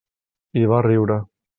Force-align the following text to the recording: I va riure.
I 0.63 0.65
va 0.73 0.81
riure. 0.89 1.23